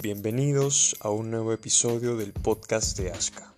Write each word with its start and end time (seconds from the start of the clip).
Bienvenidos 0.00 0.94
a 1.00 1.10
un 1.10 1.32
nuevo 1.32 1.52
episodio 1.52 2.16
del 2.16 2.32
podcast 2.32 2.96
de 2.96 3.10
Aska. 3.10 3.52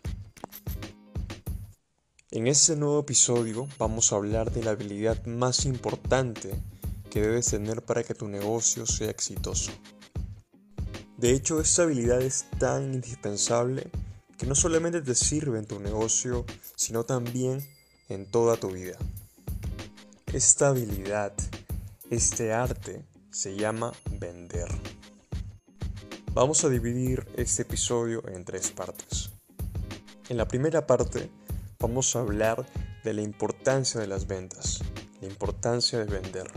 En 2.31 2.47
este 2.47 2.77
nuevo 2.77 3.01
episodio 3.01 3.69
vamos 3.77 4.11
a 4.11 4.17
hablar 4.17 4.51
de 4.51 4.63
la 4.63 4.71
habilidad 4.71 5.23
más 5.27 5.67
importante 5.67 6.51
que 7.11 7.21
debes 7.21 7.49
tener 7.49 7.83
para 7.83 8.05
que 8.05 8.15
tu 8.15 8.27
negocio 8.27 8.87
sea 8.87 9.11
exitoso. 9.11 9.71
De 11.19 11.33
hecho, 11.33 11.61
esta 11.61 11.83
habilidad 11.83 12.23
es 12.23 12.47
tan 12.59 12.95
indispensable 12.95 13.91
que 14.39 14.47
no 14.47 14.55
solamente 14.55 15.03
te 15.03 15.15
sirve 15.15 15.59
en 15.59 15.67
tu 15.67 15.79
negocio, 15.79 16.47
sino 16.75 17.05
también 17.05 17.63
en 18.09 18.25
toda 18.25 18.57
tu 18.57 18.71
vida. 18.71 18.97
Esta 20.33 20.69
habilidad, 20.69 21.35
este 22.09 22.55
arte, 22.55 23.05
se 23.31 23.57
llama 23.57 23.93
vender. 24.11 24.69
Vamos 26.33 26.63
a 26.63 26.69
dividir 26.69 27.27
este 27.35 27.63
episodio 27.63 28.23
en 28.29 28.45
tres 28.45 28.71
partes. 28.71 29.31
En 30.29 30.37
la 30.37 30.47
primera 30.47 30.87
parte 30.87 31.29
vamos 31.81 32.15
a 32.15 32.21
hablar 32.21 32.65
de 33.03 33.15
la 33.15 33.23
importancia 33.23 34.01
de 34.01 34.07
las 34.07 34.29
ventas, 34.29 34.81
la 35.21 35.27
importancia 35.27 35.99
de 35.99 36.05
vender. 36.05 36.49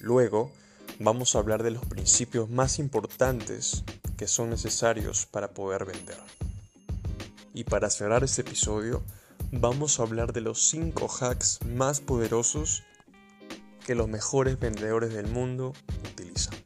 Luego 0.00 0.50
vamos 0.98 1.36
a 1.36 1.38
hablar 1.38 1.62
de 1.62 1.70
los 1.70 1.86
principios 1.86 2.50
más 2.50 2.80
importantes 2.80 3.84
que 4.16 4.26
son 4.26 4.50
necesarios 4.50 5.24
para 5.24 5.54
poder 5.54 5.84
vender. 5.84 6.18
Y 7.54 7.62
para 7.62 7.90
cerrar 7.90 8.24
este 8.24 8.40
episodio 8.40 9.04
vamos 9.52 10.00
a 10.00 10.02
hablar 10.02 10.32
de 10.32 10.40
los 10.40 10.68
5 10.68 11.08
hacks 11.20 11.60
más 11.64 12.00
poderosos 12.00 12.82
que 13.86 13.94
los 13.94 14.08
mejores 14.08 14.58
vendedores 14.58 15.14
del 15.14 15.28
mundo 15.28 15.74
utilizan. 16.10 16.61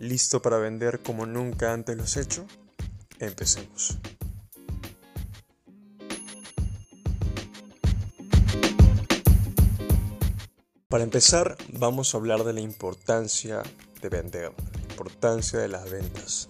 ¿Listo 0.00 0.40
para 0.40 0.56
vender 0.56 1.02
como 1.02 1.26
nunca 1.26 1.74
antes 1.74 1.94
lo 1.94 2.04
has 2.04 2.16
hecho? 2.16 2.46
Empecemos. 3.18 3.98
Para 10.88 11.04
empezar, 11.04 11.58
vamos 11.74 12.14
a 12.14 12.16
hablar 12.16 12.44
de 12.44 12.54
la 12.54 12.62
importancia 12.62 13.62
de 14.00 14.08
vender, 14.08 14.54
la 14.72 14.80
importancia 14.80 15.58
de 15.58 15.68
las 15.68 15.90
ventas. 15.90 16.48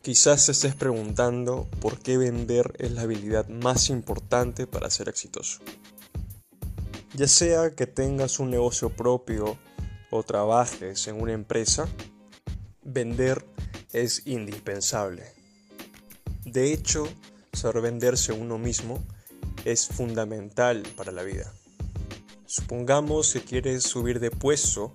Quizás 0.00 0.46
te 0.46 0.52
estés 0.52 0.74
preguntando 0.74 1.68
por 1.78 1.98
qué 1.98 2.16
vender 2.16 2.72
es 2.78 2.92
la 2.92 3.02
habilidad 3.02 3.48
más 3.48 3.90
importante 3.90 4.66
para 4.66 4.88
ser 4.88 5.10
exitoso. 5.10 5.60
Ya 7.14 7.28
sea 7.28 7.72
que 7.72 7.86
tengas 7.86 8.38
un 8.38 8.48
negocio 8.48 8.88
propio 8.88 9.58
o 10.12 10.22
trabajes 10.22 11.08
en 11.08 11.20
una 11.20 11.32
empresa, 11.32 11.88
vender 12.84 13.44
es 13.92 14.26
indispensable. 14.26 15.24
De 16.44 16.72
hecho, 16.72 17.08
saber 17.54 17.82
venderse 17.82 18.32
uno 18.32 18.58
mismo 18.58 19.02
es 19.64 19.88
fundamental 19.88 20.82
para 20.96 21.12
la 21.12 21.22
vida. 21.22 21.50
Supongamos 22.44 23.32
que 23.32 23.40
quieres 23.40 23.84
subir 23.84 24.20
de 24.20 24.30
puesto 24.30 24.92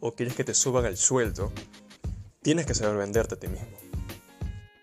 o 0.00 0.14
quieres 0.14 0.36
que 0.36 0.44
te 0.44 0.52
suban 0.52 0.84
el 0.84 0.98
sueldo, 0.98 1.50
tienes 2.42 2.66
que 2.66 2.74
saber 2.74 2.98
venderte 2.98 3.36
a 3.36 3.38
ti 3.38 3.48
mismo. 3.48 3.78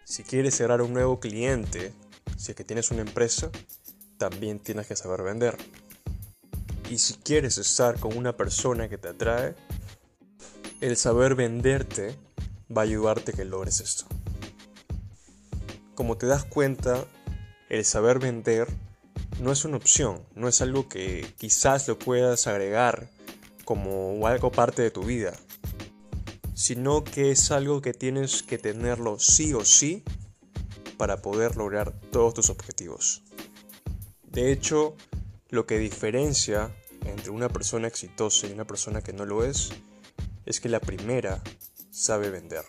Si 0.03 0.23
quieres 0.23 0.55
cerrar 0.55 0.81
un 0.81 0.93
nuevo 0.93 1.19
cliente, 1.19 1.93
si 2.37 2.53
es 2.53 2.55
que 2.55 2.63
tienes 2.63 2.89
una 2.89 3.01
empresa, 3.01 3.51
también 4.17 4.57
tienes 4.59 4.87
que 4.87 4.95
saber 4.95 5.21
vender. 5.21 5.57
Y 6.89 6.97
si 6.97 7.13
quieres 7.13 7.59
estar 7.59 7.99
con 7.99 8.17
una 8.17 8.35
persona 8.35 8.89
que 8.89 8.97
te 8.97 9.09
atrae, 9.09 9.53
el 10.81 10.97
saber 10.97 11.35
venderte 11.35 12.15
va 12.75 12.81
a 12.81 12.85
ayudarte 12.85 13.31
a 13.31 13.35
que 13.35 13.45
logres 13.45 13.79
esto. 13.79 14.05
Como 15.93 16.17
te 16.17 16.25
das 16.25 16.45
cuenta, 16.45 17.05
el 17.69 17.85
saber 17.85 18.17
vender 18.17 18.67
no 19.39 19.51
es 19.51 19.65
una 19.65 19.77
opción, 19.77 20.25
no 20.33 20.47
es 20.47 20.61
algo 20.61 20.89
que 20.89 21.31
quizás 21.37 21.87
lo 21.87 21.99
puedas 21.99 22.47
agregar 22.47 23.07
como 23.65 24.25
algo 24.25 24.51
parte 24.51 24.81
de 24.81 24.89
tu 24.89 25.03
vida, 25.03 25.33
sino 26.55 27.03
que 27.03 27.29
es 27.29 27.51
algo 27.51 27.81
que 27.81 27.93
tienes 27.93 28.41
que 28.41 28.57
tenerlo 28.57 29.19
sí 29.19 29.53
o 29.53 29.63
sí 29.63 30.03
para 30.97 31.21
poder 31.21 31.55
lograr 31.55 31.93
todos 32.11 32.33
tus 32.33 32.49
objetivos. 32.49 33.21
De 34.23 34.51
hecho, 34.51 34.95
lo 35.49 35.65
que 35.65 35.77
diferencia 35.77 36.75
entre 37.09 37.31
una 37.31 37.49
persona 37.49 37.87
exitosa 37.87 38.47
y 38.47 38.51
una 38.51 38.65
persona 38.65 39.01
que 39.01 39.13
no 39.13 39.25
lo 39.25 39.43
es 39.43 39.69
es 40.45 40.59
que 40.59 40.69
la 40.69 40.79
primera 40.79 41.41
sabe 41.91 42.29
vender. 42.29 42.63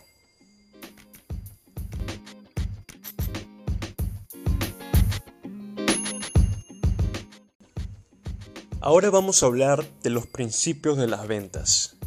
Ahora 8.83 9.11
vamos 9.11 9.43
a 9.43 9.45
hablar 9.45 9.85
de 10.01 10.09
los 10.09 10.25
principios 10.25 10.97
de 10.97 11.07
las 11.07 11.27
ventas. 11.27 11.97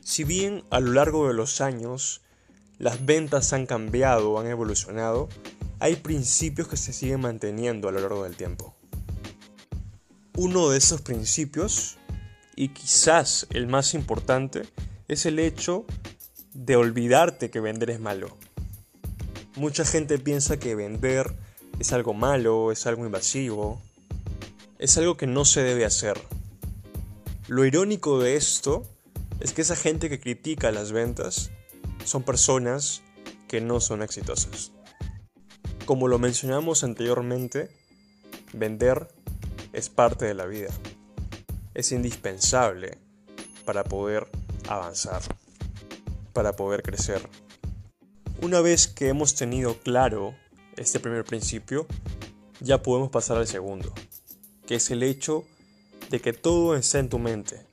Si 0.00 0.24
bien 0.24 0.64
a 0.70 0.80
lo 0.80 0.92
largo 0.92 1.28
de 1.28 1.34
los 1.34 1.60
años 1.60 2.22
las 2.78 3.04
ventas 3.04 3.52
han 3.52 3.66
cambiado, 3.66 4.38
han 4.38 4.46
evolucionado, 4.46 5.28
hay 5.78 5.96
principios 5.96 6.66
que 6.66 6.78
se 6.78 6.94
siguen 6.94 7.20
manteniendo 7.20 7.88
a 7.88 7.92
lo 7.92 8.00
largo 8.00 8.24
del 8.24 8.36
tiempo. 8.36 8.74
Uno 10.42 10.70
de 10.70 10.78
esos 10.78 11.02
principios, 11.02 11.98
y 12.56 12.68
quizás 12.68 13.46
el 13.50 13.66
más 13.66 13.92
importante, 13.92 14.62
es 15.06 15.26
el 15.26 15.38
hecho 15.38 15.84
de 16.54 16.76
olvidarte 16.76 17.50
que 17.50 17.60
vender 17.60 17.90
es 17.90 18.00
malo. 18.00 18.38
Mucha 19.56 19.84
gente 19.84 20.18
piensa 20.18 20.58
que 20.58 20.74
vender 20.74 21.36
es 21.78 21.92
algo 21.92 22.14
malo, 22.14 22.72
es 22.72 22.86
algo 22.86 23.04
invasivo, 23.04 23.82
es 24.78 24.96
algo 24.96 25.18
que 25.18 25.26
no 25.26 25.44
se 25.44 25.60
debe 25.60 25.84
hacer. 25.84 26.18
Lo 27.46 27.66
irónico 27.66 28.18
de 28.18 28.36
esto 28.36 28.86
es 29.40 29.52
que 29.52 29.60
esa 29.60 29.76
gente 29.76 30.08
que 30.08 30.20
critica 30.20 30.72
las 30.72 30.90
ventas 30.90 31.50
son 32.06 32.22
personas 32.22 33.02
que 33.46 33.60
no 33.60 33.78
son 33.78 34.00
exitosas. 34.02 34.72
Como 35.84 36.08
lo 36.08 36.18
mencionamos 36.18 36.82
anteriormente, 36.82 37.68
vender 38.54 39.19
es 39.72 39.88
parte 39.88 40.24
de 40.24 40.34
la 40.34 40.46
vida. 40.46 40.70
Es 41.74 41.92
indispensable 41.92 42.98
para 43.64 43.84
poder 43.84 44.28
avanzar, 44.68 45.22
para 46.32 46.54
poder 46.56 46.82
crecer. 46.82 47.28
Una 48.42 48.60
vez 48.60 48.88
que 48.88 49.08
hemos 49.08 49.34
tenido 49.34 49.78
claro 49.78 50.34
este 50.76 51.00
primer 51.00 51.24
principio, 51.24 51.86
ya 52.60 52.82
podemos 52.82 53.10
pasar 53.10 53.36
al 53.36 53.46
segundo, 53.46 53.92
que 54.66 54.76
es 54.76 54.90
el 54.90 55.02
hecho 55.02 55.44
de 56.10 56.20
que 56.20 56.32
todo 56.32 56.74
está 56.76 56.98
en 56.98 57.08
tu 57.08 57.18
mente. 57.18 57.66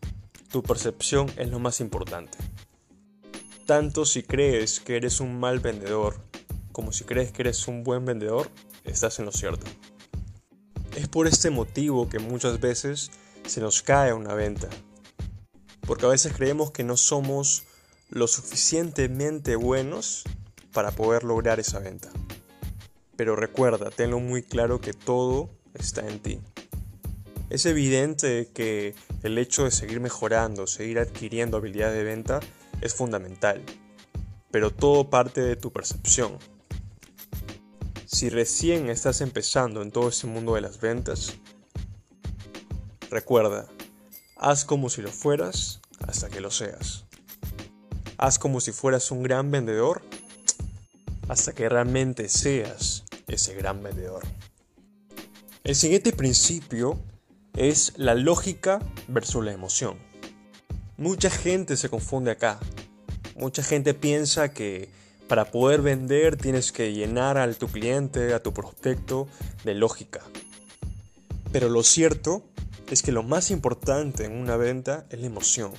Tu 0.52 0.64
percepción 0.64 1.32
es 1.38 1.50
lo 1.50 1.60
más 1.60 1.82
importante. 1.82 2.38
Tanto 3.66 4.06
si 4.06 4.24
crees 4.24 4.80
que 4.80 4.96
eres 4.96 5.20
un 5.20 5.40
mal 5.40 5.60
vendedor 5.60 6.28
como 6.78 6.92
si 6.92 7.06
crees 7.06 7.32
que 7.32 7.42
eres 7.42 7.68
un 7.68 7.84
buen 7.84 8.06
vendedor, 8.06 8.52
estás 8.84 9.18
en 9.18 9.26
lo 9.26 9.32
cierto. 9.32 9.66
Es 10.98 11.08
por 11.08 11.28
este 11.28 11.52
motivo 11.52 12.10
que 12.10 12.18
muchas 12.18 12.60
veces 12.60 13.12
se 13.46 13.62
nos 13.62 13.84
cae 13.84 14.14
una 14.14 14.34
venta. 14.34 14.68
Porque 15.82 16.08
a 16.08 16.10
veces 16.10 16.34
creemos 16.36 16.72
que 16.72 16.84
no 16.84 16.98
somos 16.98 17.66
lo 18.10 18.26
suficientemente 18.26 19.56
buenos 19.58 20.24
para 20.74 20.90
poder 20.90 21.24
lograr 21.24 21.60
esa 21.60 21.78
venta. 21.78 22.10
Pero 23.16 23.36
recuerda, 23.36 23.92
tenlo 23.92 24.20
muy 24.20 24.42
claro 24.42 24.82
que 24.82 24.94
todo 24.94 25.52
está 25.76 26.02
en 26.08 26.20
ti. 26.20 26.40
Es 27.52 27.68
evidente 27.68 28.50
que 28.52 28.96
el 29.22 29.38
hecho 29.38 29.66
de 29.66 29.72
seguir 29.72 30.00
mejorando, 30.00 30.66
seguir 30.66 30.98
adquiriendo 30.98 31.58
habilidades 31.58 31.96
de 31.96 32.06
venta 32.06 32.40
es 32.82 32.96
fundamental, 32.96 33.62
pero 34.50 34.72
todo 34.72 35.12
parte 35.12 35.42
de 35.42 35.58
tu 35.58 35.72
percepción. 35.72 36.40
Si 38.08 38.30
recién 38.30 38.90
estás 38.90 39.20
empezando 39.20 39.82
en 39.82 39.92
todo 39.92 40.08
este 40.08 40.28
mundo 40.28 40.56
de 40.56 40.62
las 40.62 40.80
ventas, 40.80 41.34
recuerda, 43.10 43.68
haz 44.38 44.64
como 44.64 44.90
si 44.90 45.02
lo 45.02 45.12
fueras 45.12 45.82
hasta 46.08 46.30
que 46.30 46.40
lo 46.40 46.50
seas. 46.50 47.04
Haz 48.18 48.40
como 48.40 48.62
si 48.62 48.72
fueras 48.72 49.12
un 49.12 49.24
gran 49.24 49.52
vendedor 49.52 50.04
hasta 51.28 51.52
que 51.52 51.68
realmente 51.68 52.30
seas 52.30 53.04
ese 53.28 53.56
gran 53.56 53.84
vendedor. 53.84 54.24
El 55.66 55.76
siguiente 55.76 56.14
principio 56.14 56.98
es 57.58 57.92
la 57.98 58.16
lógica 58.16 58.80
versus 59.10 59.44
la 59.44 59.52
emoción. 59.52 59.98
Mucha 60.96 61.30
gente 61.30 61.76
se 61.76 61.90
confunde 61.90 62.32
acá. 62.32 62.58
Mucha 63.36 63.64
gente 63.64 63.94
piensa 63.94 64.54
que 64.54 64.96
para 65.28 65.52
poder 65.52 65.82
vender 65.82 66.38
tienes 66.38 66.72
que 66.72 66.94
llenar 66.94 67.38
a 67.38 67.52
tu 67.54 67.68
cliente, 67.68 68.34
a 68.34 68.42
tu 68.42 68.54
prospecto, 68.54 69.28
de 69.64 69.74
lógica. 69.74 70.22
Pero 71.52 71.70
lo 71.70 71.84
cierto 71.84 72.44
es 72.90 73.02
que 73.02 73.12
lo 73.12 73.24
más 73.24 73.52
importante 73.52 74.26
en 74.26 74.34
una 74.34 74.58
venta 74.58 75.06
es 75.10 75.20
la 75.20 75.28
emoción. 75.28 75.72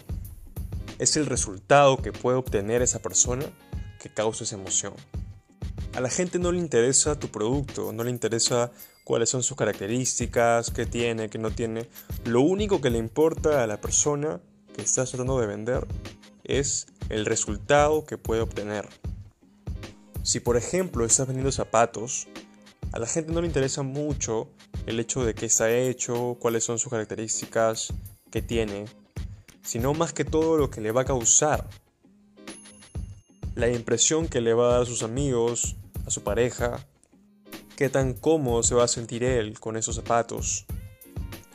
es 0.99 1.17
el 1.17 1.27
resultado 1.27 1.99
que 1.99 2.13
puede 2.13 2.37
obtener 2.37 2.83
esa 2.83 2.99
persona 2.99 3.45
que 4.01 4.13
causa 4.13 4.43
esa 4.43 4.57
emoción. 4.57 4.95
A 5.95 6.01
la 6.01 6.11
gente 6.11 6.41
no 6.41 6.51
le 6.51 6.59
interesa 6.59 7.19
tu 7.19 7.29
producto, 7.29 7.93
no 7.93 8.03
le 8.03 8.11
interesa 8.11 8.73
cuáles 9.05 9.31
son 9.31 9.43
sus 9.43 9.57
características, 9.57 10.71
qué 10.71 10.87
tiene, 10.87 11.31
qué 11.31 11.39
no 11.39 11.51
tiene. 11.51 11.89
Lo 12.25 12.41
único 12.41 12.81
que 12.81 12.91
le 12.91 12.99
importa 12.99 13.63
a 13.63 13.67
la 13.67 13.81
persona 13.81 14.41
que 14.75 14.83
estás 14.83 15.11
tratando 15.11 15.41
de 15.41 15.47
vender 15.47 15.87
es 16.45 16.89
el 17.09 17.27
resultado 17.27 18.05
que 18.05 18.19
puede 18.19 18.41
obtener. 18.41 18.89
Si 20.29 20.41
por 20.41 20.59
ejemplo 20.59 21.07
estás 21.07 21.27
vendiendo 21.27 21.51
zapatos, 21.51 22.29
a 22.93 22.99
la 22.99 23.07
gente 23.07 23.33
no 23.33 23.41
le 23.41 23.47
interesa 23.47 23.83
mucho 23.83 24.51
el 24.85 25.01
hecho 25.01 25.25
de 25.25 25.35
qué 25.35 25.47
está 25.47 25.71
hecho, 25.71 26.37
cuáles 26.39 26.65
son 26.65 26.79
sus 26.79 26.91
características, 26.91 27.95
qué 28.31 28.43
tiene, 28.43 28.85
sino 29.63 29.95
más 29.95 30.13
que 30.13 30.27
todo 30.27 30.59
lo 30.59 30.69
que 30.69 30.83
le 30.83 30.93
va 30.93 31.01
a 31.01 31.07
causar. 31.07 31.67
La 33.55 33.71
impresión 33.71 34.29
que 34.29 34.43
le 34.43 34.53
va 34.53 34.69
a 34.69 34.73
dar 34.75 34.83
a 34.83 34.85
sus 34.85 35.03
amigos, 35.03 35.77
a 36.05 36.11
su 36.11 36.23
pareja, 36.23 36.87
qué 37.75 37.89
tan 37.89 38.13
cómodo 38.13 38.63
se 38.63 38.75
va 38.75 38.85
a 38.85 38.89
sentir 38.89 39.25
él 39.25 39.59
con 39.59 39.79
esos 39.79 39.97
zapatos. 39.97 40.67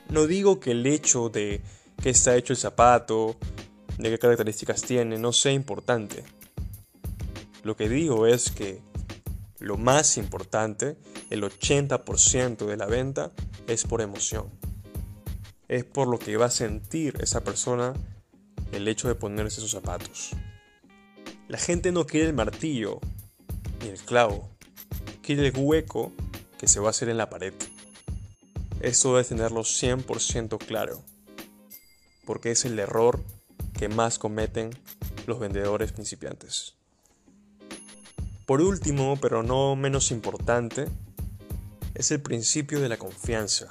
No 0.10 0.26
digo 0.26 0.60
que 0.60 0.72
el 0.72 0.84
hecho 0.88 1.30
de 1.30 1.62
qué 2.02 2.10
está 2.10 2.36
hecho 2.36 2.54
el 2.54 2.58
zapato, 2.58 3.36
de 4.00 4.10
qué 4.10 4.18
características 4.18 4.82
tiene, 4.82 5.20
no 5.20 5.32
sea 5.32 5.52
importante. 5.52 6.24
Lo 7.64 7.78
que 7.78 7.88
digo 7.88 8.28
es 8.28 8.52
que 8.52 8.82
lo 9.60 9.78
más 9.78 10.18
importante, 10.18 10.98
el 11.30 11.44
80% 11.44 12.66
de 12.66 12.76
la 12.76 12.86
venta, 12.86 13.32
es 13.68 13.86
por 13.86 14.02
emoción. 14.02 14.50
Es 15.70 15.86
por 15.86 16.10
lo 16.10 16.20
que 16.20 16.36
va 16.36 16.48
a 16.48 16.52
sentir 16.52 17.16
esa 17.22 17.42
persona 17.42 17.94
el 18.74 18.88
hecho 18.90 19.08
de 19.08 19.16
ponerse 19.16 19.60
esos 19.62 19.72
zapatos. 19.72 20.32
La 21.48 21.58
gente 21.58 21.94
no 21.94 22.06
quiere 22.06 22.28
el 22.28 22.34
martillo 22.34 23.00
ni 23.82 23.88
el 23.88 24.00
clavo, 24.00 24.50
quiere 25.22 25.48
el 25.48 25.54
hueco 25.56 26.12
que 26.58 26.68
se 26.68 26.82
va 26.82 26.88
a 26.88 26.90
hacer 26.90 27.08
en 27.08 27.18
la 27.18 27.30
pared. 27.30 27.54
Eso 28.82 29.16
debe 29.16 29.24
tenerlo 29.24 29.62
100% 29.62 30.58
claro, 30.58 31.02
porque 32.26 32.52
es 32.52 32.66
el 32.66 32.78
error 32.78 33.24
que 33.80 33.88
más 33.88 34.20
cometen 34.20 34.72
los 35.28 35.40
vendedores 35.40 35.94
principiantes. 35.94 36.76
Por 38.46 38.62
último, 38.62 39.18
pero 39.22 39.42
no 39.42 39.76
menos 39.76 40.12
importante, 40.12 40.88
es 41.96 42.12
el 42.12 42.22
principio 42.22 42.82
de 42.82 42.90
la 42.90 42.98
confianza. 42.98 43.68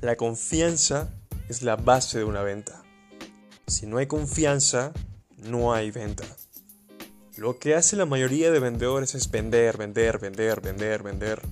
La 0.00 0.16
confianza 0.16 1.12
es 1.48 1.62
la 1.62 1.76
base 1.76 2.18
de 2.18 2.24
una 2.24 2.42
venta. 2.42 2.82
Si 3.66 3.86
no 3.86 3.98
hay 3.98 4.06
confianza, 4.06 4.92
no 5.38 5.72
hay 5.72 5.90
venta. 5.90 6.24
Lo 7.36 7.58
que 7.58 7.74
hace 7.74 7.96
la 7.96 8.06
mayoría 8.06 8.52
de 8.52 8.60
vendedores 8.60 9.16
es 9.16 9.30
vender, 9.30 9.76
vender, 9.76 10.18
vender, 10.18 10.60
vender, 10.60 11.02
vender. 11.02 11.42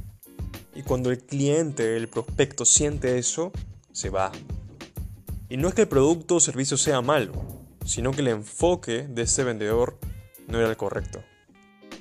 Y 0.75 0.83
cuando 0.83 1.11
el 1.11 1.19
cliente, 1.19 1.97
el 1.97 2.09
prospecto 2.09 2.65
siente 2.65 3.19
eso, 3.19 3.51
se 3.93 4.11
va. 4.11 4.31
Y 5.49 5.57
no 5.57 5.67
es 5.67 5.75
que 5.75 5.83
el 5.83 5.89
producto 5.89 6.37
o 6.37 6.41
servicio 6.41 6.77
sea 6.77 7.01
malo, 7.01 7.33
sino 7.85 8.13
que 8.13 8.21
el 8.21 8.29
enfoque 8.29 9.09
de 9.09 9.23
ese 9.23 9.43
vendedor 9.43 9.99
no 10.47 10.59
era 10.59 10.69
el 10.69 10.77
correcto. 10.77 11.25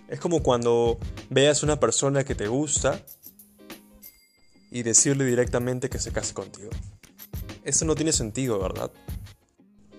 Es 0.10 0.20
como 0.20 0.42
cuando 0.42 0.98
veas 1.30 1.62
una 1.62 1.80
persona 1.80 2.24
que 2.24 2.34
te 2.34 2.48
gusta 2.48 3.00
y 4.72 4.82
decirle 4.82 5.24
directamente 5.24 5.88
que 5.90 6.00
se 6.00 6.12
case 6.12 6.34
contigo. 6.34 6.72
Eso 7.64 7.86
no 7.86 7.94
tiene 7.94 8.12
sentido, 8.12 8.60
¿verdad? 8.60 8.92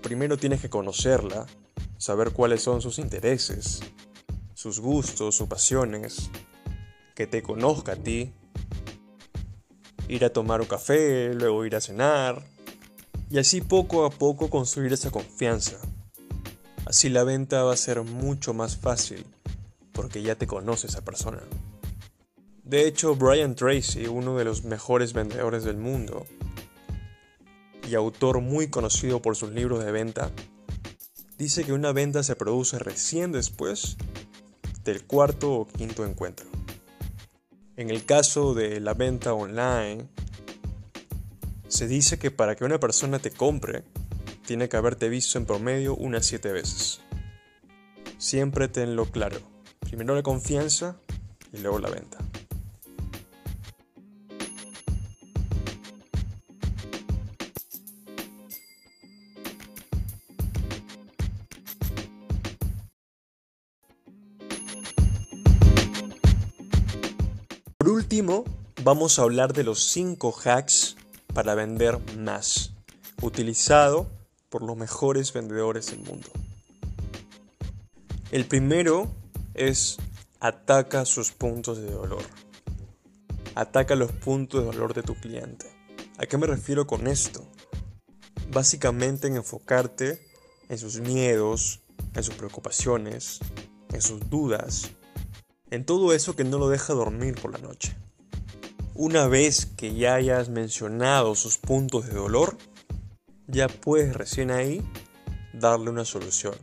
Primero 0.03 0.37
tienes 0.37 0.61
que 0.61 0.69
conocerla, 0.69 1.47
saber 1.97 2.33
cuáles 2.33 2.61
son 2.61 2.83
sus 2.83 2.99
intereses, 2.99 3.81
sus 4.55 4.81
gustos, 4.81 5.37
sus 5.37 5.47
pasiones, 5.49 6.29
que 7.15 7.29
te 7.29 7.41
conozca 7.41 7.93
a 7.93 7.97
ti, 7.97 8.33
ir 10.09 10.25
a 10.25 10.33
tomar 10.33 10.61
un 10.61 10.67
café, 10.67 11.33
luego 11.35 11.65
ir 11.65 11.77
a 11.77 11.81
cenar, 11.81 12.45
y 13.31 13.39
así 13.39 13.61
poco 13.61 14.05
a 14.05 14.11
poco 14.11 14.51
construir 14.51 14.93
esa 14.93 15.13
confianza. 15.13 15.77
Así 16.85 17.09
la 17.11 17.23
venta 17.23 17.63
va 17.63 17.75
a 17.75 17.77
ser 17.77 18.03
mucho 18.03 18.55
más 18.55 18.77
fácil 18.77 19.25
porque 20.01 20.23
ya 20.23 20.35
te 20.35 20.47
conoce 20.47 20.87
esa 20.87 21.05
persona. 21.05 21.43
De 22.65 22.89
hecho, 22.89 23.17
Brian 23.17 23.55
Tracy, 23.55 24.07
uno 24.07 24.35
de 24.39 24.47
los 24.47 24.65
mejores 24.65 25.13
vendedores 25.13 25.63
del 25.63 25.77
mundo 25.77 26.27
y 27.87 27.95
autor 27.97 28.41
muy 28.41 28.69
conocido 28.69 29.21
por 29.21 29.37
sus 29.37 29.51
libros 29.51 29.85
de 29.85 29.93
venta, 29.93 30.31
dice 31.37 31.65
que 31.65 31.75
una 31.75 31.93
venta 31.93 32.23
se 32.23 32.35
produce 32.35 32.79
recién 32.79 33.31
después 33.31 33.99
del 34.85 35.05
cuarto 35.05 35.53
o 35.53 35.69
quinto 35.69 36.07
encuentro. 36.07 36.47
En 37.77 37.91
el 37.91 38.07
caso 38.07 38.55
de 38.55 38.81
la 38.81 38.95
venta 38.95 39.35
online, 39.35 40.09
se 41.69 41.89
dice 41.89 42.19
que 42.19 42.31
para 42.31 42.57
que 42.57 42.65
una 42.65 42.81
persona 42.81 43.19
te 43.19 43.33
compre, 43.33 43.85
tiene 44.47 44.71
que 44.71 44.79
haberte 44.79 45.11
visto 45.11 45.37
en 45.37 45.45
promedio 45.45 45.95
unas 45.95 46.25
7 46.25 46.53
veces. 46.53 47.03
Siempre 48.17 48.67
tenlo 48.69 49.05
claro. 49.05 49.50
Primero 49.91 50.15
la 50.15 50.23
confianza 50.23 50.97
y 51.53 51.59
luego 51.59 51.81
la 51.81 51.91
venta. 51.91 52.19
Por 67.77 67.89
último, 67.89 68.45
vamos 68.85 69.19
a 69.19 69.23
hablar 69.23 69.53
de 69.53 69.65
los 69.65 69.83
5 69.89 70.33
hacks 70.45 70.97
para 71.35 71.57
vender 71.57 71.99
más, 72.17 72.75
utilizado 73.21 74.09
por 74.51 74.63
los 74.63 74.77
mejores 74.77 75.33
vendedores 75.33 75.91
del 75.91 75.99
mundo. 76.05 76.29
El 78.31 78.47
primero 78.47 79.20
es 79.55 79.99
ataca 80.41 81.05
sus 81.05 81.33
puntos 81.33 81.79
de 81.79 81.91
dolor. 81.91 82.23
Ataca 83.55 83.95
los 83.95 84.13
puntos 84.13 84.61
de 84.61 84.67
dolor 84.67 84.95
de 84.95 85.03
tu 85.03 85.15
cliente. 85.15 85.67
¿A 86.19 86.27
qué 86.27 86.39
me 86.39 86.47
refiero 86.47 86.87
con 86.87 87.07
esto? 87.07 87.47
Básicamente 88.51 89.27
en 89.27 89.37
enfocarte 89.37 90.31
en 90.71 90.79
sus 90.79 91.01
miedos, 91.01 91.81
en 92.15 92.23
sus 92.23 92.35
preocupaciones, 92.35 93.41
en 93.93 94.01
sus 94.01 94.31
dudas, 94.31 94.91
en 95.71 95.85
todo 95.85 96.13
eso 96.13 96.37
que 96.37 96.45
no 96.45 96.59
lo 96.59 96.69
deja 96.69 96.95
dormir 96.95 97.35
por 97.35 97.53
la 97.53 97.59
noche. 97.59 97.97
Una 98.95 99.27
vez 99.27 99.67
que 99.67 99.95
ya 99.95 100.15
hayas 100.15 100.49
mencionado 100.49 101.35
sus 101.35 101.59
puntos 101.59 102.07
de 102.07 102.15
dolor, 102.15 102.57
ya 103.49 103.67
puedes 103.67 104.15
recién 104.15 104.51
ahí 104.51 104.81
darle 105.53 105.91
una 105.91 106.05
solución, 106.05 106.55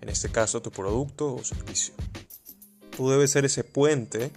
en 0.00 0.08
este 0.08 0.30
caso 0.30 0.60
tu 0.60 0.72
producto 0.72 1.34
o 1.34 1.44
servicio. 1.44 1.94
Tú 2.96 3.08
debes 3.08 3.30
ser 3.30 3.44
ese 3.44 3.64
puente 3.64 4.30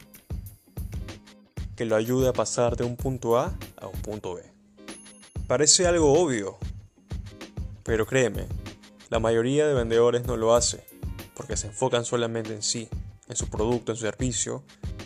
que 1.75 1.85
lo 1.85 1.95
ayude 1.95 2.29
a 2.29 2.33
pasar 2.33 2.77
de 2.77 2.85
un 2.85 2.95
punto 2.95 3.37
A 3.37 3.53
a 3.77 3.87
un 3.87 4.01
punto 4.01 4.35
B. 4.35 4.43
Parece 5.47 5.85
algo 5.85 6.13
obvio, 6.13 6.57
pero 7.83 8.05
créeme, 8.05 8.47
la 9.09 9.19
mayoría 9.19 9.67
de 9.67 9.73
vendedores 9.73 10.25
no 10.25 10.37
lo 10.37 10.55
hace, 10.55 10.83
porque 11.35 11.57
se 11.57 11.67
enfocan 11.67 12.05
solamente 12.05 12.53
en 12.53 12.63
sí, 12.63 12.87
en 13.27 13.35
su 13.35 13.47
producto, 13.47 13.91
en 13.91 13.97
su 13.97 14.05
servicio, 14.05 14.63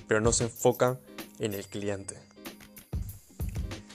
pero 0.07 0.21
no 0.21 0.31
se 0.31 0.45
enfocan 0.45 0.99
en 1.39 1.53
el 1.53 1.65
cliente. 1.65 2.17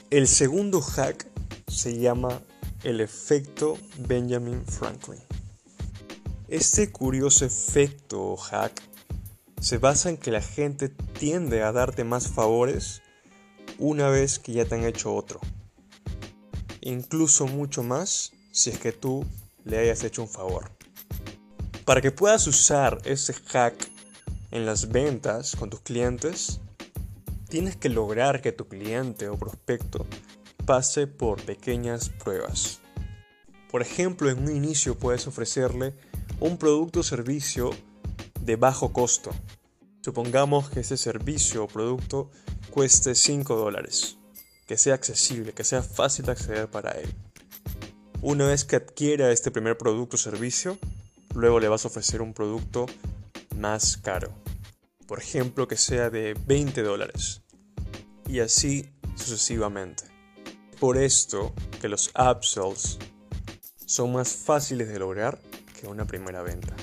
El 0.09 0.27
segundo 0.27 0.81
hack 0.81 1.27
se 1.67 1.97
llama 1.97 2.41
el 2.83 3.01
efecto 3.01 3.77
Benjamin 3.97 4.65
Franklin. 4.65 5.21
Este 6.47 6.91
curioso 6.91 7.45
efecto 7.45 8.37
hack 8.37 8.81
se 9.65 9.79
basa 9.79 10.11
en 10.11 10.17
que 10.17 10.29
la 10.29 10.43
gente 10.43 10.89
tiende 10.89 11.63
a 11.63 11.71
darte 11.71 12.03
más 12.03 12.27
favores 12.27 13.01
una 13.79 14.09
vez 14.09 14.37
que 14.37 14.53
ya 14.53 14.65
te 14.65 14.75
han 14.75 14.83
hecho 14.83 15.15
otro. 15.15 15.39
Incluso 16.81 17.47
mucho 17.47 17.81
más 17.81 18.33
si 18.51 18.69
es 18.69 18.77
que 18.77 18.91
tú 18.91 19.25
le 19.63 19.79
hayas 19.79 20.03
hecho 20.03 20.21
un 20.21 20.29
favor. 20.29 20.69
Para 21.83 21.99
que 21.99 22.11
puedas 22.11 22.45
usar 22.45 22.99
ese 23.05 23.33
hack 23.33 23.89
en 24.51 24.67
las 24.67 24.89
ventas 24.89 25.55
con 25.55 25.71
tus 25.71 25.79
clientes, 25.79 26.61
tienes 27.49 27.75
que 27.75 27.89
lograr 27.89 28.43
que 28.43 28.51
tu 28.51 28.67
cliente 28.67 29.29
o 29.29 29.35
prospecto 29.35 30.05
pase 30.67 31.07
por 31.07 31.41
pequeñas 31.41 32.09
pruebas. 32.09 32.81
Por 33.71 33.81
ejemplo, 33.81 34.29
en 34.29 34.43
un 34.43 34.55
inicio 34.55 34.95
puedes 34.95 35.25
ofrecerle 35.25 35.95
un 36.39 36.59
producto 36.59 36.99
o 36.99 37.03
servicio 37.03 37.71
de 38.45 38.55
bajo 38.55 38.93
costo. 38.93 39.31
Supongamos 40.01 40.69
que 40.69 40.81
ese 40.81 40.97
servicio 40.97 41.63
o 41.63 41.67
producto 41.67 42.29
cueste 42.69 43.15
5 43.15 43.55
dólares, 43.55 44.17
que 44.67 44.77
sea 44.77 44.93
accesible, 44.93 45.53
que 45.53 45.63
sea 45.63 45.81
fácil 45.81 46.25
de 46.25 46.33
acceder 46.33 46.69
para 46.69 46.91
él. 46.91 47.13
Una 48.21 48.47
vez 48.47 48.63
que 48.63 48.75
adquiera 48.75 49.31
este 49.31 49.51
primer 49.51 49.77
producto 49.77 50.15
o 50.15 50.19
servicio, 50.19 50.77
luego 51.33 51.59
le 51.59 51.67
vas 51.67 51.85
a 51.85 51.87
ofrecer 51.87 52.21
un 52.21 52.33
producto 52.33 52.85
más 53.57 53.97
caro. 53.97 54.31
Por 55.07 55.19
ejemplo, 55.19 55.67
que 55.67 55.77
sea 55.77 56.09
de 56.09 56.35
20 56.45 56.81
dólares. 56.83 57.41
Y 58.27 58.39
así 58.39 58.89
sucesivamente. 59.15 60.05
Por 60.79 60.97
esto 60.97 61.53
que 61.81 61.89
los 61.89 62.11
upsells 62.15 62.99
son 63.85 64.13
más 64.13 64.29
fáciles 64.29 64.87
de 64.89 64.99
lograr 64.99 65.39
que 65.79 65.87
una 65.87 66.05
primera 66.05 66.41
venta. 66.41 66.75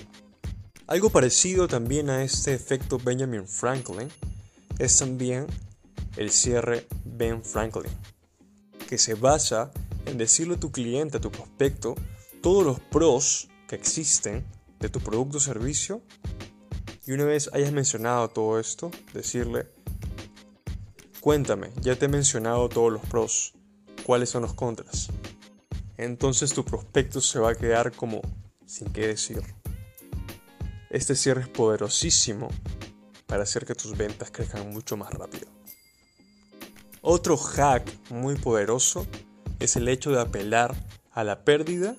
Algo 0.92 1.08
parecido 1.08 1.68
también 1.68 2.10
a 2.10 2.22
este 2.22 2.52
efecto 2.52 2.98
Benjamin 3.02 3.48
Franklin 3.48 4.10
es 4.78 4.98
también 4.98 5.46
el 6.18 6.30
cierre 6.30 6.86
Ben 7.06 7.42
Franklin, 7.42 7.90
que 8.90 8.98
se 8.98 9.14
basa 9.14 9.72
en 10.04 10.18
decirle 10.18 10.56
a 10.56 10.60
tu 10.60 10.70
cliente, 10.70 11.16
a 11.16 11.20
tu 11.22 11.30
prospecto, 11.30 11.94
todos 12.42 12.66
los 12.66 12.78
pros 12.78 13.48
que 13.68 13.74
existen 13.74 14.44
de 14.80 14.90
tu 14.90 15.00
producto 15.00 15.38
o 15.38 15.40
servicio 15.40 16.02
y 17.06 17.12
una 17.12 17.24
vez 17.24 17.48
hayas 17.54 17.72
mencionado 17.72 18.28
todo 18.28 18.60
esto, 18.60 18.90
decirle, 19.14 19.70
cuéntame, 21.20 21.70
ya 21.80 21.96
te 21.96 22.04
he 22.04 22.08
mencionado 22.08 22.68
todos 22.68 22.92
los 22.92 23.02
pros, 23.06 23.54
¿cuáles 24.04 24.28
son 24.28 24.42
los 24.42 24.52
contras? 24.52 25.08
Entonces 25.96 26.52
tu 26.52 26.66
prospecto 26.66 27.22
se 27.22 27.38
va 27.38 27.52
a 27.52 27.54
quedar 27.54 27.92
como 27.92 28.20
sin 28.66 28.92
qué 28.92 29.06
decir. 29.06 29.61
Este 30.92 31.16
cierre 31.16 31.40
es 31.40 31.48
poderosísimo 31.48 32.50
para 33.26 33.44
hacer 33.44 33.64
que 33.64 33.74
tus 33.74 33.96
ventas 33.96 34.30
crezcan 34.30 34.74
mucho 34.74 34.98
más 34.98 35.10
rápido. 35.10 35.46
Otro 37.00 37.38
hack 37.38 37.90
muy 38.10 38.36
poderoso 38.36 39.06
es 39.58 39.76
el 39.76 39.88
hecho 39.88 40.10
de 40.10 40.20
apelar 40.20 40.74
a 41.12 41.24
la 41.24 41.46
pérdida 41.46 41.96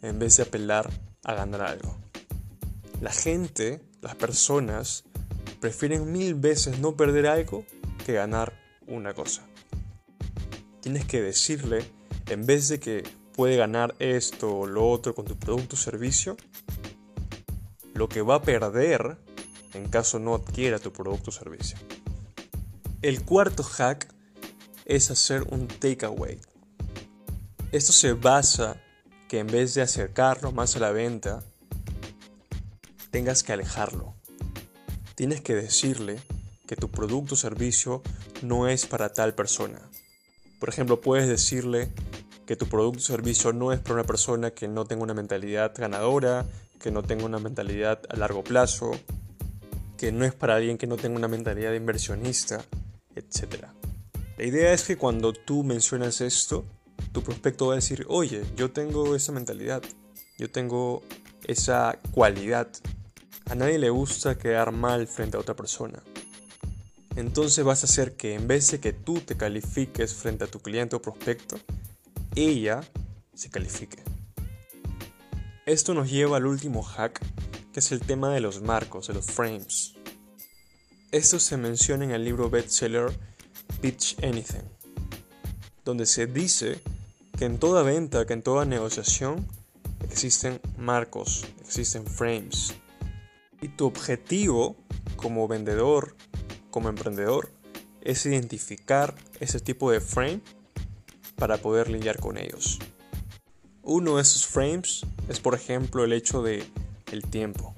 en 0.00 0.18
vez 0.18 0.38
de 0.38 0.44
apelar 0.44 0.90
a 1.22 1.34
ganar 1.34 1.60
algo. 1.60 1.98
La 3.02 3.12
gente, 3.12 3.82
las 4.00 4.14
personas, 4.14 5.04
prefieren 5.60 6.10
mil 6.10 6.34
veces 6.34 6.78
no 6.78 6.96
perder 6.96 7.26
algo 7.26 7.66
que 8.06 8.14
ganar 8.14 8.58
una 8.86 9.12
cosa. 9.12 9.42
Tienes 10.80 11.04
que 11.04 11.20
decirle, 11.20 11.84
en 12.30 12.46
vez 12.46 12.68
de 12.68 12.80
que 12.80 13.02
puede 13.34 13.56
ganar 13.56 13.94
esto 13.98 14.60
o 14.60 14.66
lo 14.66 14.88
otro 14.88 15.14
con 15.14 15.26
tu 15.26 15.36
producto 15.36 15.76
o 15.76 15.78
servicio, 15.78 16.38
lo 17.94 18.08
que 18.08 18.22
va 18.22 18.36
a 18.36 18.42
perder 18.42 19.18
en 19.74 19.88
caso 19.88 20.18
no 20.18 20.34
adquiera 20.34 20.78
tu 20.78 20.92
producto 20.92 21.30
o 21.30 21.32
servicio. 21.32 21.78
El 23.02 23.22
cuarto 23.24 23.62
hack 23.62 24.12
es 24.84 25.10
hacer 25.10 25.42
un 25.50 25.68
takeaway. 25.68 26.40
Esto 27.72 27.92
se 27.92 28.12
basa 28.12 28.76
que 29.28 29.38
en 29.38 29.46
vez 29.46 29.74
de 29.74 29.82
acercarlo 29.82 30.50
más 30.50 30.74
a 30.76 30.80
la 30.80 30.90
venta, 30.90 31.44
tengas 33.10 33.42
que 33.42 33.52
alejarlo. 33.52 34.14
Tienes 35.14 35.40
que 35.40 35.54
decirle 35.54 36.20
que 36.66 36.76
tu 36.76 36.90
producto 36.90 37.34
o 37.34 37.38
servicio 37.38 38.02
no 38.42 38.68
es 38.68 38.86
para 38.86 39.12
tal 39.12 39.34
persona. 39.34 39.80
Por 40.58 40.68
ejemplo, 40.68 41.00
puedes 41.00 41.28
decirle 41.28 41.92
que 42.46 42.56
tu 42.56 42.66
producto 42.66 42.98
o 42.98 43.02
servicio 43.02 43.52
no 43.52 43.72
es 43.72 43.80
para 43.80 43.94
una 43.94 44.04
persona 44.04 44.50
que 44.50 44.66
no 44.66 44.84
tenga 44.84 45.04
una 45.04 45.14
mentalidad 45.14 45.72
ganadora, 45.76 46.46
que 46.80 46.90
no 46.90 47.02
tenga 47.02 47.24
una 47.24 47.38
mentalidad 47.38 48.00
a 48.08 48.16
largo 48.16 48.42
plazo, 48.42 48.92
que 49.98 50.10
no 50.10 50.24
es 50.24 50.34
para 50.34 50.56
alguien 50.56 50.78
que 50.78 50.86
no 50.86 50.96
tenga 50.96 51.16
una 51.16 51.28
mentalidad 51.28 51.74
inversionista, 51.74 52.64
etc. 53.14 53.66
La 54.38 54.44
idea 54.44 54.72
es 54.72 54.84
que 54.84 54.96
cuando 54.96 55.32
tú 55.34 55.62
mencionas 55.62 56.22
esto, 56.22 56.64
tu 57.12 57.22
prospecto 57.22 57.66
va 57.66 57.74
a 57.74 57.76
decir, 57.76 58.06
oye, 58.08 58.42
yo 58.56 58.70
tengo 58.70 59.14
esa 59.14 59.32
mentalidad, 59.32 59.82
yo 60.38 60.50
tengo 60.50 61.02
esa 61.46 61.98
cualidad. 62.12 62.68
A 63.50 63.54
nadie 63.54 63.78
le 63.78 63.90
gusta 63.90 64.38
quedar 64.38 64.72
mal 64.72 65.06
frente 65.06 65.36
a 65.36 65.40
otra 65.40 65.54
persona. 65.54 66.02
Entonces 67.16 67.64
vas 67.64 67.82
a 67.82 67.86
hacer 67.86 68.16
que 68.16 68.34
en 68.34 68.46
vez 68.46 68.70
de 68.70 68.80
que 68.80 68.92
tú 68.92 69.20
te 69.20 69.36
califiques 69.36 70.14
frente 70.14 70.44
a 70.44 70.46
tu 70.46 70.60
cliente 70.60 70.96
o 70.96 71.02
prospecto, 71.02 71.58
ella 72.34 72.80
se 73.34 73.50
califique. 73.50 74.02
Esto 75.70 75.94
nos 75.94 76.10
lleva 76.10 76.38
al 76.38 76.46
último 76.46 76.82
hack, 76.82 77.20
que 77.72 77.78
es 77.78 77.92
el 77.92 78.00
tema 78.00 78.30
de 78.30 78.40
los 78.40 78.60
marcos, 78.60 79.06
de 79.06 79.14
los 79.14 79.26
frames. 79.26 79.94
Esto 81.12 81.38
se 81.38 81.56
menciona 81.56 82.04
en 82.04 82.10
el 82.10 82.24
libro 82.24 82.50
bestseller 82.50 83.16
Pitch 83.80 84.16
Anything, 84.24 84.68
donde 85.84 86.06
se 86.06 86.26
dice 86.26 86.80
que 87.38 87.44
en 87.44 87.60
toda 87.60 87.84
venta, 87.84 88.26
que 88.26 88.32
en 88.32 88.42
toda 88.42 88.64
negociación, 88.64 89.46
existen 90.02 90.60
marcos, 90.76 91.46
existen 91.60 92.04
frames. 92.04 92.74
Y 93.62 93.68
tu 93.68 93.86
objetivo 93.86 94.74
como 95.14 95.46
vendedor, 95.46 96.16
como 96.72 96.88
emprendedor, 96.88 97.52
es 98.00 98.26
identificar 98.26 99.14
ese 99.38 99.60
tipo 99.60 99.92
de 99.92 100.00
frame 100.00 100.40
para 101.36 101.58
poder 101.58 101.88
lidiar 101.90 102.18
con 102.18 102.38
ellos. 102.38 102.80
Uno 103.82 104.16
de 104.16 104.22
esos 104.22 104.46
frames 104.46 105.06
es 105.28 105.40
por 105.40 105.54
ejemplo 105.54 106.04
el 106.04 106.12
hecho 106.12 106.42
de 106.42 106.64
el 107.12 107.22
tiempo. 107.22 107.74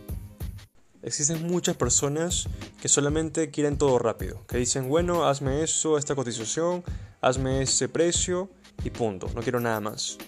Existen 1.03 1.47
muchas 1.47 1.77
personas 1.77 2.49
que 2.81 2.89
solamente 2.89 3.51
quieren 3.51 3.79
todo 3.79 3.99
rápido, 3.99 4.45
que 4.47 4.59
dicen, 4.59 4.89
bueno, 4.89 5.27
hazme 5.27 5.63
eso, 5.63 5.99
esta 5.99 6.15
cotización, 6.15 6.85
hazme 7.21 7.63
ese 7.63 7.89
precio 7.89 8.51
y 8.85 8.91
punto, 8.91 9.29
no 9.35 9.43
quiero 9.43 9.61
nada 9.61 9.81
más. 9.81 10.19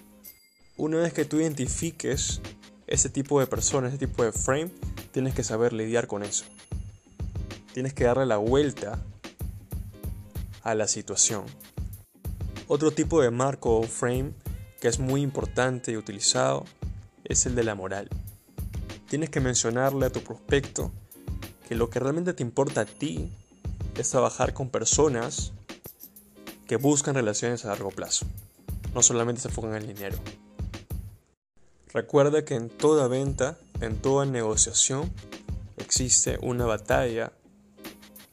Una 0.76 0.98
vez 0.98 1.12
que 1.12 1.24
tú 1.24 1.40
identifiques 1.40 2.40
ese 2.86 3.08
tipo 3.08 3.40
de 3.40 3.46
persona, 3.46 3.88
ese 3.88 3.98
tipo 3.98 4.24
de 4.24 4.32
frame, 4.32 4.70
tienes 5.12 5.34
que 5.34 5.44
saber 5.44 5.72
lidiar 5.72 6.06
con 6.06 6.22
eso. 6.22 6.44
Tienes 7.72 7.94
que 7.94 8.04
darle 8.04 8.26
la 8.26 8.36
vuelta 8.36 9.00
a 10.62 10.74
la 10.74 10.88
situación. 10.88 11.44
Otro 12.66 12.90
tipo 12.90 13.20
de 13.20 13.30
marco 13.30 13.78
o 13.78 13.82
frame 13.84 14.32
que 14.84 14.88
es 14.88 14.98
muy 14.98 15.22
importante 15.22 15.92
y 15.92 15.96
utilizado 15.96 16.66
es 17.24 17.46
el 17.46 17.54
de 17.54 17.64
la 17.64 17.74
moral. 17.74 18.06
Tienes 19.08 19.30
que 19.30 19.40
mencionarle 19.40 20.04
a 20.04 20.10
tu 20.10 20.20
prospecto 20.20 20.92
que 21.66 21.74
lo 21.74 21.88
que 21.88 22.00
realmente 22.00 22.34
te 22.34 22.42
importa 22.42 22.82
a 22.82 22.84
ti 22.84 23.32
es 23.96 24.10
trabajar 24.10 24.52
con 24.52 24.68
personas 24.68 25.54
que 26.66 26.76
buscan 26.76 27.14
relaciones 27.14 27.64
a 27.64 27.68
largo 27.68 27.92
plazo, 27.92 28.26
no 28.92 29.02
solamente 29.02 29.40
se 29.40 29.48
enfocan 29.48 29.70
en 29.70 29.76
el 29.76 29.86
dinero. 29.94 30.18
Recuerda 31.94 32.44
que 32.44 32.54
en 32.54 32.68
toda 32.68 33.08
venta, 33.08 33.56
en 33.80 33.96
toda 33.96 34.26
negociación, 34.26 35.10
existe 35.78 36.38
una 36.42 36.66
batalla 36.66 37.32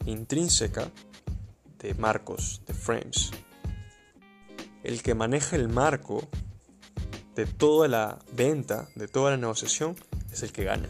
intrínseca 0.04 0.90
de 1.78 1.94
marcos, 1.94 2.60
de 2.66 2.74
frames. 2.74 3.30
El 4.84 5.02
que 5.02 5.14
maneja 5.14 5.56
el 5.56 5.70
marco 5.70 6.28
de 7.34 7.46
toda 7.46 7.88
la 7.88 8.18
venta, 8.32 8.88
de 8.94 9.08
toda 9.08 9.30
la 9.30 9.36
negociación, 9.36 9.96
es 10.32 10.42
el 10.42 10.52
que 10.52 10.64
gana. 10.64 10.88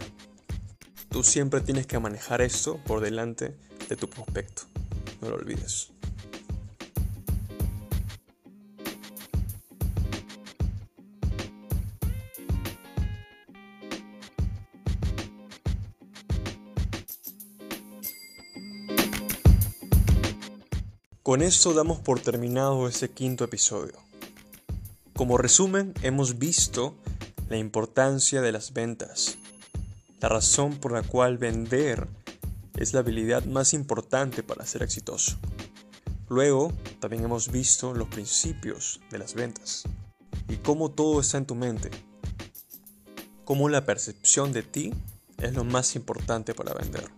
Tú 1.09 1.23
siempre 1.23 1.61
tienes 1.61 1.87
que 1.87 1.99
manejar 1.99 2.41
esto 2.41 2.79
por 2.87 3.01
delante 3.01 3.55
de 3.89 3.97
tu 3.97 4.09
prospecto. 4.09 4.63
No 5.21 5.31
lo 5.31 5.37
olvides. 5.37 5.91
Con 21.23 21.41
esto 21.41 21.73
damos 21.73 22.01
por 22.01 22.21
terminado 22.21 22.89
este 22.89 23.09
quinto 23.09 23.45
episodio. 23.45 24.12
Como 25.15 25.37
resumen, 25.37 25.93
hemos 26.03 26.39
visto 26.39 26.95
la 27.51 27.59
importancia 27.59 28.41
de 28.41 28.51
las 28.51 28.73
ventas, 28.73 29.37
la 30.21 30.31
razón 30.31 30.79
por 30.79 30.93
la 30.93 31.03
cual 31.03 31.37
vender 31.37 32.09
es 32.77 32.95
la 32.95 33.01
habilidad 33.01 33.45
más 33.45 33.75
importante 33.75 34.43
para 34.43 34.65
ser 34.65 34.83
exitoso. 34.83 35.37
Luego, 36.31 36.73
también 36.99 37.25
hemos 37.25 37.53
visto 37.53 37.93
los 37.93 38.09
principios 38.09 39.01
de 39.11 39.19
las 39.19 39.35
ventas 39.35 39.85
y 40.49 40.57
cómo 40.57 40.91
todo 40.91 41.21
está 41.21 41.37
en 41.37 41.47
tu 41.47 41.55
mente, 41.55 41.91
cómo 43.45 43.69
la 43.69 43.85
percepción 43.85 44.53
de 44.55 44.63
ti 44.63 44.95
es 45.37 45.53
lo 45.55 45.65
más 45.65 45.95
importante 45.95 46.55
para 46.55 46.73
vender. 46.73 47.11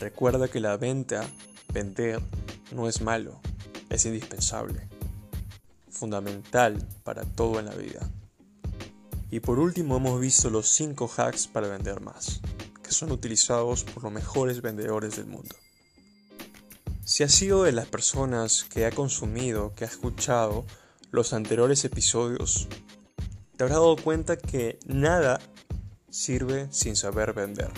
Recuerda 0.00 0.48
que 0.48 0.60
la 0.60 0.76
venta, 0.76 1.26
vender, 1.72 2.20
no 2.72 2.90
es 2.90 3.00
malo, 3.00 3.40
es 3.88 4.04
indispensable 4.04 4.93
fundamental 5.94 6.86
para 7.04 7.24
todo 7.24 7.58
en 7.60 7.66
la 7.66 7.74
vida. 7.74 8.10
Y 9.30 9.40
por 9.40 9.58
último 9.58 9.96
hemos 9.96 10.20
visto 10.20 10.50
los 10.50 10.68
5 10.68 11.10
hacks 11.16 11.46
para 11.46 11.68
vender 11.68 12.00
más, 12.00 12.40
que 12.82 12.92
son 12.92 13.10
utilizados 13.10 13.84
por 13.84 14.02
los 14.02 14.12
mejores 14.12 14.60
vendedores 14.60 15.16
del 15.16 15.26
mundo. 15.26 15.56
Si 17.04 17.22
has 17.22 17.32
sido 17.32 17.64
de 17.64 17.72
las 17.72 17.86
personas 17.86 18.64
que 18.64 18.86
ha 18.86 18.90
consumido, 18.90 19.74
que 19.74 19.84
ha 19.84 19.88
escuchado 19.88 20.64
los 21.10 21.32
anteriores 21.32 21.84
episodios, 21.84 22.68
te 23.56 23.64
habrás 23.64 23.78
dado 23.78 23.96
cuenta 23.96 24.36
que 24.36 24.78
nada 24.86 25.40
sirve 26.10 26.68
sin 26.70 26.96
saber 26.96 27.32
vender. 27.32 27.70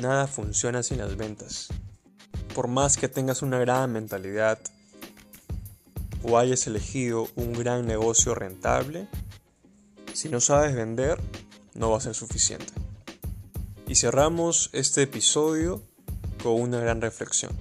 Nada 0.00 0.26
funciona 0.26 0.82
sin 0.82 0.98
las 0.98 1.16
ventas. 1.16 1.68
Por 2.54 2.68
más 2.68 2.96
que 2.96 3.08
tengas 3.08 3.42
una 3.42 3.58
gran 3.58 3.92
mentalidad 3.92 4.58
o 6.22 6.38
hayas 6.38 6.66
elegido 6.66 7.28
un 7.36 7.52
gran 7.52 7.86
negocio 7.86 8.34
rentable, 8.34 9.08
si 10.12 10.28
no 10.28 10.40
sabes 10.40 10.74
vender, 10.74 11.20
no 11.74 11.90
va 11.90 11.98
a 11.98 12.00
ser 12.00 12.14
suficiente. 12.14 12.72
Y 13.86 13.94
cerramos 13.94 14.70
este 14.72 15.02
episodio 15.02 15.82
con 16.42 16.60
una 16.60 16.80
gran 16.80 17.00
reflexión. 17.00 17.52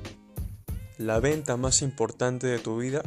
La 0.97 1.19
venta 1.19 1.57
más 1.57 1.81
importante 1.81 2.47
de 2.47 2.59
tu 2.59 2.77
vida 2.77 3.03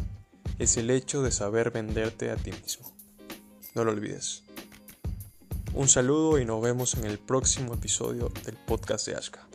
es 0.59 0.77
el 0.77 0.91
hecho 0.91 1.23
de 1.23 1.33
saber 1.33 1.71
venderte 1.71 2.31
a 2.31 2.37
ti 2.37 2.53
mismo. 2.53 2.93
No 3.75 3.85
lo 3.85 3.93
olvides. 3.93 4.45
Un 5.75 5.89
saludo 5.89 6.39
y 6.39 6.45
nos 6.45 6.63
vemos 6.63 6.95
en 6.95 7.05
el 7.05 7.19
próximo 7.19 7.75
episodio 7.75 8.31
del 8.45 8.57
podcast 8.57 9.07
de 9.07 9.17
Ashka. 9.17 9.50